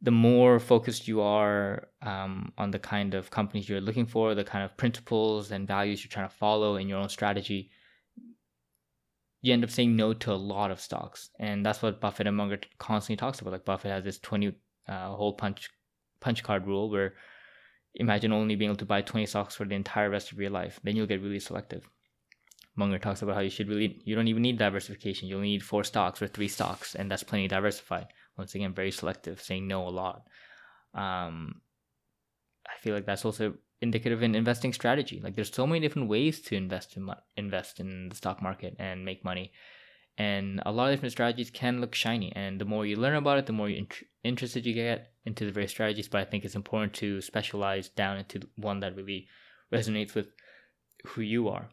[0.00, 4.44] the more focused you are um, on the kind of companies you're looking for, the
[4.44, 7.70] kind of principles and values you're trying to follow in your own strategy,
[9.42, 12.36] you end up saying no to a lot of stocks, and that's what Buffett and
[12.36, 13.52] Munger constantly talks about.
[13.52, 14.54] Like Buffett has this twenty
[14.88, 15.70] uh, hole punch
[16.20, 17.14] punch card rule where
[17.94, 20.78] imagine only being able to buy 20 stocks for the entire rest of your life
[20.82, 21.88] then you'll get really selective
[22.78, 25.28] Munger talks about how you should really you don't even need diversification.
[25.28, 28.06] You only need four stocks or three stocks, and that's plenty diversified.
[28.38, 30.22] Once again, very selective, saying no a lot.
[30.94, 31.60] Um,
[32.66, 35.20] I feel like that's also indicative in investing strategy.
[35.22, 39.04] Like there's so many different ways to invest in invest in the stock market and
[39.04, 39.52] make money,
[40.16, 42.32] and a lot of different strategies can look shiny.
[42.34, 45.52] And the more you learn about it, the more int- interested you get into the
[45.52, 46.08] various strategies.
[46.08, 49.28] But I think it's important to specialize down into one that really
[49.72, 50.28] resonates with
[51.06, 51.68] who you are.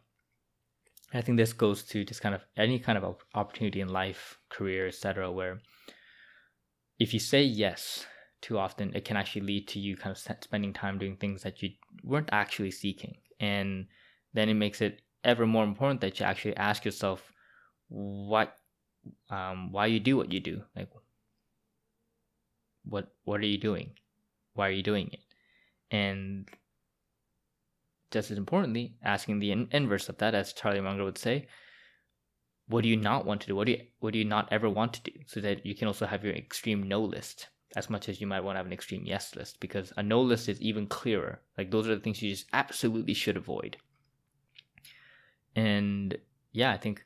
[1.14, 4.88] I think this goes to just kind of any kind of opportunity in life, career,
[4.88, 5.60] etc., where
[6.98, 8.06] if you say yes
[8.40, 11.62] too often, it can actually lead to you kind of spending time doing things that
[11.62, 11.70] you
[12.02, 13.16] weren't actually seeking.
[13.40, 13.86] And
[14.34, 17.32] then it makes it ever more important that you actually ask yourself
[17.88, 18.56] what
[19.30, 20.62] um, why you do what you do.
[20.74, 20.88] Like
[22.84, 23.90] what what are you doing?
[24.54, 25.20] Why are you doing it?
[25.90, 26.48] And
[28.10, 31.48] just as importantly, asking the in- inverse of that, as Charlie Munger would say,
[32.68, 33.56] what do you not want to do?
[33.56, 35.12] What do you what do you not ever want to do?
[35.26, 38.40] So that you can also have your extreme no list as much as you might
[38.40, 41.40] want to have an extreme yes list because a no list is even clearer.
[41.58, 43.76] Like those are the things you just absolutely should avoid.
[45.54, 46.16] And
[46.52, 47.04] yeah, I think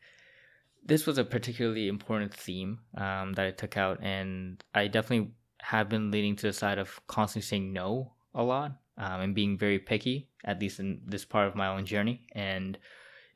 [0.84, 5.88] this was a particularly important theme um, that I took out, and I definitely have
[5.88, 9.78] been leaning to the side of constantly saying no a lot um, and being very
[9.78, 12.22] picky, at least in this part of my own journey.
[12.32, 12.78] And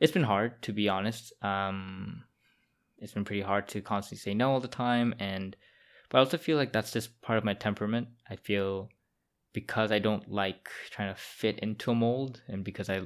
[0.01, 1.33] it's been hard, to be honest.
[1.43, 2.25] Um,
[2.99, 5.15] it's been pretty hard to constantly say no all the time.
[5.19, 5.57] And,
[6.09, 8.09] but I also feel like that's just part of my temperament.
[8.29, 8.89] I feel
[9.53, 13.03] because I don't like trying to fit into a mold and because I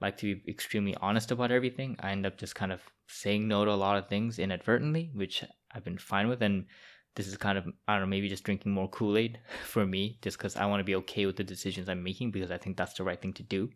[0.00, 3.64] like to be extremely honest about everything, I end up just kind of saying no
[3.64, 6.42] to a lot of things inadvertently, which I've been fine with.
[6.42, 6.66] And
[7.14, 10.18] this is kind of I don't know maybe just drinking more Kool Aid for me,
[10.22, 12.76] just because I want to be okay with the decisions I'm making because I think
[12.76, 13.70] that's the right thing to do.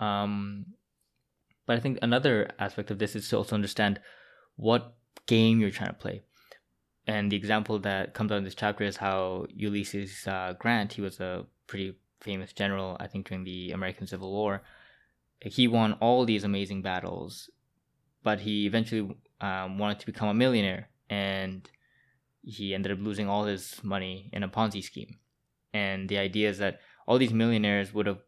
[0.00, 0.66] Um,
[1.72, 3.98] but I think another aspect of this is to also understand
[4.56, 6.20] what game you're trying to play.
[7.06, 11.00] And the example that comes out in this chapter is how Ulysses uh, Grant, he
[11.00, 14.60] was a pretty famous general, I think, during the American Civil War.
[15.40, 17.48] He won all these amazing battles,
[18.22, 21.66] but he eventually um, wanted to become a millionaire, and
[22.42, 25.16] he ended up losing all his money in a Ponzi scheme.
[25.72, 28.20] And the idea is that all these millionaires would have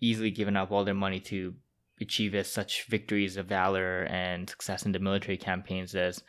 [0.00, 1.56] easily given up all their money to
[2.00, 6.22] achieve such victories of valor and success in the military campaigns as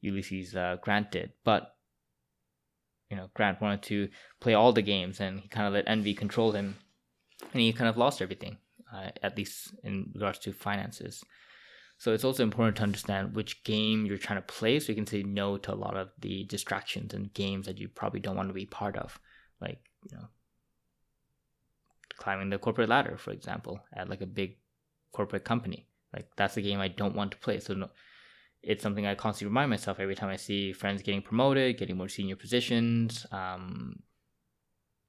[0.00, 1.32] Ulysses uh, Grant did.
[1.44, 1.74] But
[3.10, 4.08] you know, Grant wanted to
[4.40, 6.76] play all the games, and he kind of let envy control him,
[7.52, 8.56] and he kind of lost everything,
[8.92, 11.22] uh, at least in regards to finances.
[11.98, 15.06] So it's also important to understand which game you're trying to play, so you can
[15.06, 18.48] say no to a lot of the distractions and games that you probably don't want
[18.48, 19.20] to be part of,
[19.60, 19.78] like
[20.10, 20.24] you know,
[22.16, 24.56] climbing the corporate ladder, for example, at like a big
[25.12, 25.86] corporate company.
[26.12, 27.60] Like that's the game I don't want to play.
[27.60, 27.90] So no,
[28.62, 32.08] it's something I constantly remind myself every time I see friends getting promoted, getting more
[32.08, 33.26] senior positions.
[33.32, 34.02] Um,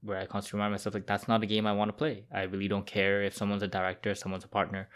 [0.01, 2.25] where I constantly remind myself like that's not a game I want to play.
[2.33, 4.89] I really don't care if someone's a director, someone's a partner.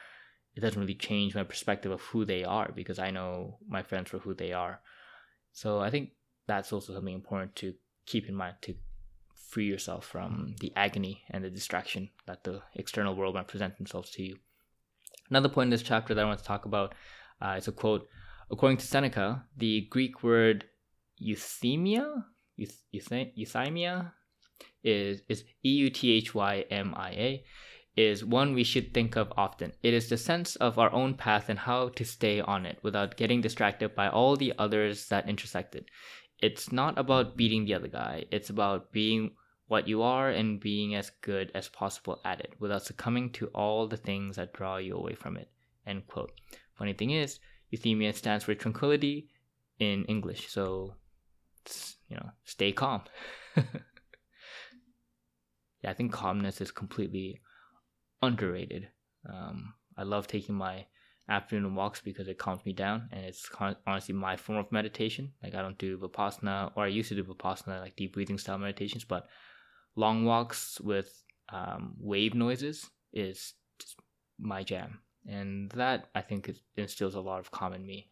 [0.54, 4.10] It doesn't really change my perspective of who they are because I know my friends
[4.10, 4.82] for who they are.
[5.54, 6.12] So I think
[6.46, 7.74] that's also something important to
[8.06, 8.76] keep in mind to
[9.36, 14.10] free yourself from the agony and the distraction that the external world might present themselves
[14.12, 14.38] to you.
[15.30, 16.96] Another point in this chapter that I want to talk about
[17.42, 18.08] uh, is a quote.
[18.50, 20.66] According to Seneca, the Greek word
[21.22, 22.24] euthymia,
[22.58, 24.12] euthymia,
[24.84, 27.44] is is e u t h y m i a,
[27.98, 29.74] is one we should think of often.
[29.84, 33.18] It is the sense of our own path and how to stay on it without
[33.18, 35.90] getting distracted by all the others that intersect it.
[36.40, 38.26] It's not about beating the other guy.
[38.32, 39.32] It's about being
[39.68, 43.88] what you are and being as good as possible at it without succumbing to all
[43.88, 45.50] the things that draw you away from it.
[45.86, 46.32] End quote.
[46.76, 47.40] Funny thing is,
[47.74, 49.30] euthymia stands for tranquility
[49.80, 50.96] in English, so
[52.08, 53.02] you know, stay calm.
[53.56, 53.64] yeah,
[55.86, 57.42] I think calmness is completely
[58.22, 58.88] underrated.
[59.30, 60.86] Um, I love taking my
[61.30, 63.50] afternoon walks because it calms me down and it's
[63.86, 65.34] honestly my form of meditation.
[65.44, 68.58] Like I don't do vipassana or I used to do vipassana like deep breathing style
[68.58, 69.28] meditations, but
[69.98, 73.54] long walks with um, wave noises is
[74.40, 78.12] my jam, and that I think instills a lot of calm in me.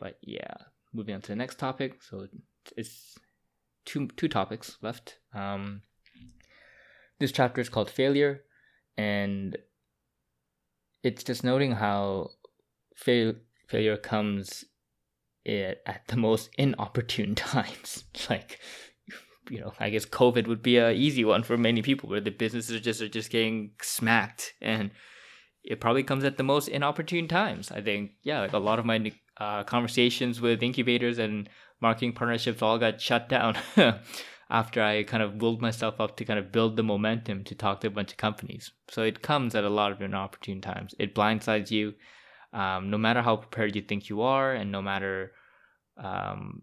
[0.00, 0.54] But yeah,
[0.92, 2.02] moving on to the next topic.
[2.02, 2.26] So
[2.76, 3.18] it's
[3.84, 5.18] two two topics left.
[5.34, 5.82] Um,
[7.20, 8.42] this chapter is called failure,
[8.96, 9.56] and
[11.02, 12.30] it's just noting how
[12.96, 13.34] fail,
[13.68, 14.64] failure comes
[15.46, 18.04] at the most inopportune times.
[18.30, 18.58] like
[19.50, 22.30] you know, I guess COVID would be a easy one for many people where the
[22.30, 24.90] businesses just are just getting smacked, and
[25.64, 27.70] it probably comes at the most inopportune times.
[27.70, 31.48] I think, yeah, like a lot of my uh, conversations with incubators and
[31.80, 33.56] marketing partnerships all got shut down
[34.50, 37.80] after I kind of willed myself up to kind of build the momentum to talk
[37.80, 38.70] to a bunch of companies.
[38.90, 40.94] So it comes at a lot of inopportune times.
[40.98, 41.94] It blindsides you,
[42.52, 45.32] um, no matter how prepared you think you are, and no matter
[45.96, 46.62] um,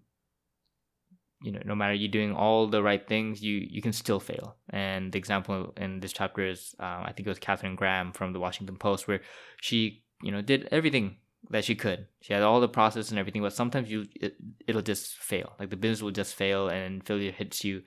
[1.42, 4.56] you know no matter you're doing all the right things you you can still fail.
[4.70, 8.34] And the example in this chapter is uh, i think it was katharine graham from
[8.34, 9.22] the washington post where
[9.62, 11.18] she you know did everything
[11.50, 12.08] that she could.
[12.22, 14.36] She had all the process and everything but sometimes you it,
[14.68, 15.56] it'll just fail.
[15.60, 17.84] Like the business will just fail and failure hits you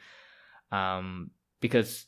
[0.71, 2.07] um because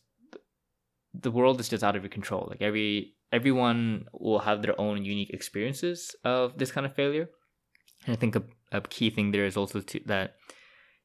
[1.12, 2.46] the world is just out of your control.
[2.48, 7.28] Like every everyone will have their own unique experiences of this kind of failure.
[8.07, 10.37] And i think a, a key thing there is also to, that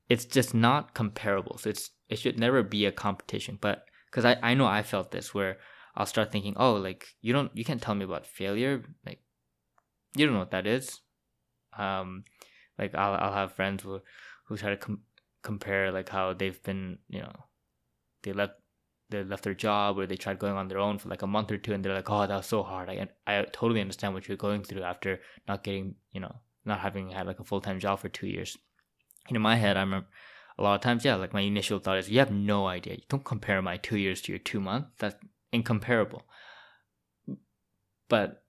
[0.10, 1.58] it's just not comparable.
[1.58, 3.58] So it's it should never be a competition.
[3.62, 5.58] But because I, I know I felt this where
[5.96, 8.84] I'll start thinking, oh, like you don't you can't tell me about failure.
[9.06, 9.22] Like
[10.16, 11.00] you don't know what that is.
[11.78, 12.24] Um,
[12.78, 14.02] like I'll I'll have friends who
[14.46, 15.04] who try to com-
[15.44, 17.32] compare like how they've been you know
[18.24, 18.54] they left
[19.10, 21.52] they left their job or they tried going on their own for like a month
[21.52, 24.28] or two and they're like oh that was so hard i i totally understand what
[24.28, 26.36] you're going through after not getting you know
[26.66, 28.58] not having had like a full-time job for two years
[29.28, 30.08] in my head, I remember
[30.58, 32.96] a lot of times, yeah, like my initial thought is, you have no idea.
[32.96, 34.90] You don't compare my two years to your two months.
[35.00, 35.16] That's
[35.52, 36.24] incomparable.
[38.10, 38.44] But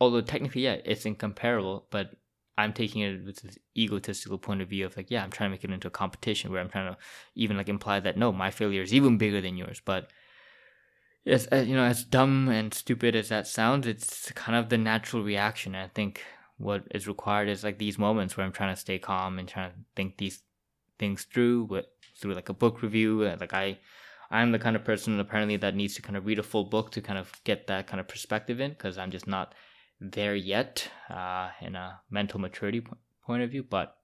[0.00, 2.10] although technically, yeah, it's incomparable, but
[2.58, 5.52] I'm taking it with this egotistical point of view of like, yeah, I'm trying to
[5.52, 6.98] make it into a competition where I'm trying to
[7.36, 9.80] even like imply that no, my failure is even bigger than yours.
[9.84, 10.10] But
[11.24, 15.22] as you know, as dumb and stupid as that sounds, it's kind of the natural
[15.22, 15.74] reaction.
[15.74, 16.22] I think
[16.58, 19.70] what is required is like these moments where I'm trying to stay calm and trying
[19.70, 20.42] to think these
[20.98, 21.86] things through with
[22.20, 23.22] through like a book review.
[23.22, 23.78] Uh, like I,
[24.30, 26.90] I'm the kind of person apparently that needs to kind of read a full book
[26.92, 29.54] to kind of get that kind of perspective in because I'm just not
[30.00, 32.84] there yet uh, in a mental maturity
[33.24, 33.96] point of view, but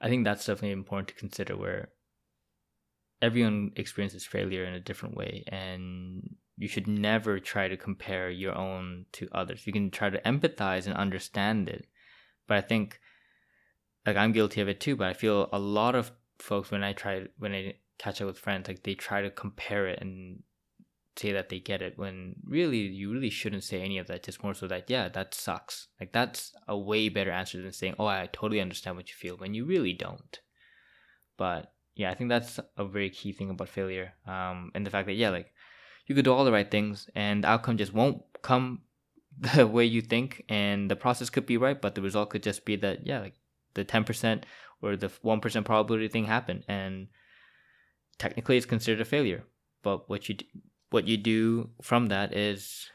[0.00, 1.88] I think that's definitely important to consider where
[3.22, 8.56] everyone experiences failure in a different way and you should never try to compare your
[8.56, 9.66] own to others.
[9.66, 11.86] You can try to empathize and understand it.
[12.46, 13.00] But I think
[14.06, 16.92] like I'm guilty of it too, but I feel a lot of folks when I
[16.92, 20.42] try when I catch up with friends, like they try to compare it and
[21.16, 24.42] say that they get it when really you really shouldn't say any of that just
[24.42, 28.06] more so that yeah that sucks like that's a way better answer than saying oh
[28.06, 30.40] i totally understand what you feel when you really don't
[31.36, 35.06] but yeah i think that's a very key thing about failure um and the fact
[35.06, 35.52] that yeah like
[36.06, 38.80] you could do all the right things and the outcome just won't come
[39.54, 42.64] the way you think and the process could be right but the result could just
[42.64, 43.34] be that yeah like
[43.74, 44.44] the 10%
[44.82, 47.08] or the 1% probability thing happened and
[48.18, 49.44] technically it's considered a failure.
[49.82, 50.36] But what you
[50.90, 52.88] what you do from that is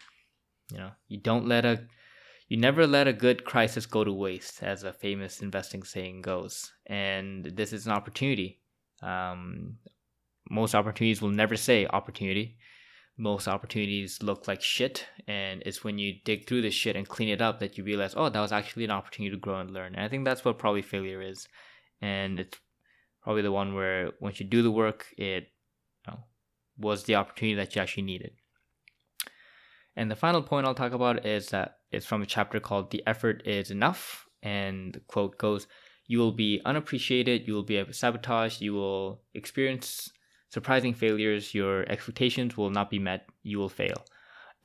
[0.72, 1.86] you know you don't let a
[2.48, 6.72] you never let a good crisis go to waste as a famous investing saying goes.
[6.88, 8.60] And this is an opportunity.
[9.04, 9.78] Um,
[10.50, 12.58] most opportunities will never say opportunity
[13.20, 17.30] most opportunities look like shit and it's when you dig through the shit and clean
[17.30, 19.94] it up that you realize oh that was actually an opportunity to grow and learn.
[19.94, 21.48] And i think that's what probably failure is.
[22.02, 22.58] And it's
[23.22, 25.52] probably the one where once you do the work it
[26.08, 26.20] you know,
[26.78, 28.32] was the opportunity that you actually needed.
[29.98, 33.04] And the final point i'll talk about is that it's from a chapter called the
[33.06, 34.26] effort is enough.
[34.42, 35.68] And the quote goes
[36.08, 40.10] you will be unappreciated you will be sabotaged you will experience
[40.50, 44.06] surprising failures, your expectations will not be met, you will fail.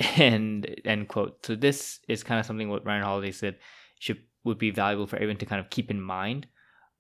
[0.17, 1.47] And end quote.
[1.47, 3.57] So this is kind of something what Ryan Holiday said
[4.01, 6.47] should would be valuable for everyone to kind of keep in mind.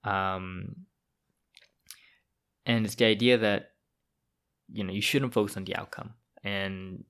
[0.04, 0.76] Um,
[2.64, 3.72] and it's the idea that
[4.72, 6.14] you know you shouldn't focus on the outcome.
[6.44, 7.04] And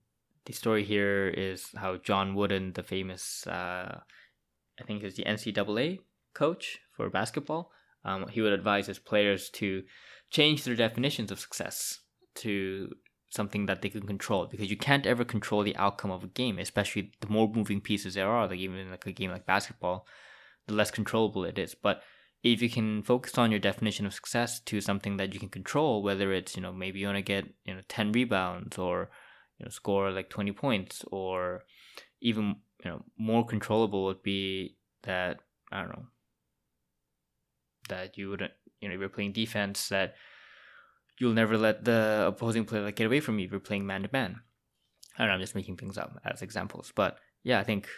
[0.47, 4.01] the story here is how John Wooden, the famous, uh,
[4.81, 5.99] I think is the NCAA
[6.35, 7.73] coach for basketball,
[8.05, 9.83] um, he would advise his players to
[10.31, 12.01] change their definitions of success
[12.37, 12.91] to
[13.31, 16.59] something that they can control because you can't ever control the outcome of a game,
[16.59, 20.07] especially the more moving pieces there are, like even like a game like basketball,
[20.67, 21.75] the less controllable it is.
[21.75, 22.03] But
[22.45, 26.03] if you can focus on your definition of success to something that you can control,
[26.03, 29.11] whether it's, you know, maybe you want to get, you know, 10 rebounds or,
[29.59, 31.65] you know, score like 20 points or
[32.21, 35.41] even, you know, more controllable would be that,
[35.73, 36.07] I don't know,
[37.89, 38.53] that you wouldn't
[38.85, 40.15] you know, if you're playing defense, that
[41.19, 44.03] you'll never let the opposing player like, get away from you if you're playing man
[44.03, 44.41] to man.
[45.17, 46.93] I don't know, I'm just making things up as examples.
[46.95, 47.89] But yeah, I think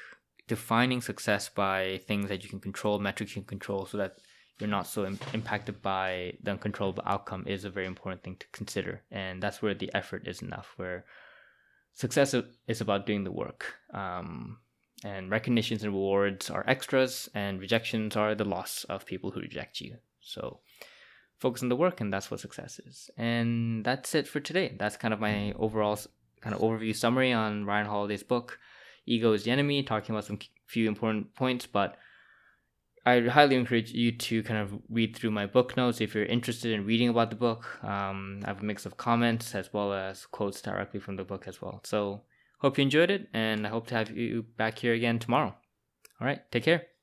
[0.47, 4.19] defining success by things that you can control, metrics you can control, so that
[4.61, 8.47] you're not so Im- impacted by the uncontrollable outcome is a very important thing to
[8.53, 9.03] consider.
[9.11, 11.05] And that's where the effort is enough, where
[11.95, 12.33] success
[12.69, 13.75] is about doing the work.
[13.93, 14.59] Um,
[15.05, 19.81] and recognitions and rewards are extras, and rejections are the loss of people who reject
[19.81, 19.97] you.
[20.21, 20.61] So
[21.39, 23.11] focus on the work, and that's what success is.
[23.17, 24.75] And that's it for today.
[24.79, 25.99] That's kind of my overall
[26.41, 28.59] kind of overview summary on Ryan Holiday's book,
[29.07, 31.97] Ego is the Enemy, talking about some few important points, but
[33.05, 36.73] I highly encourage you to kind of read through my book notes if you're interested
[36.73, 37.83] in reading about the book.
[37.85, 41.47] Um, I have a mix of comments as well as quotes directly from the book
[41.47, 41.81] as well.
[41.85, 42.23] So,
[42.59, 45.55] hope you enjoyed it, and I hope to have you back here again tomorrow.
[46.21, 46.96] All right, take care.